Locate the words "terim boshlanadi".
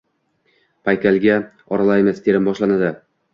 2.29-2.91